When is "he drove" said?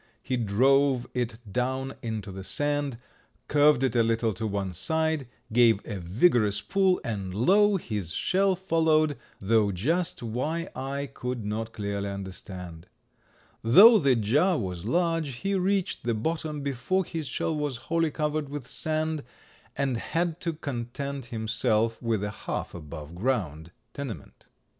0.23-1.05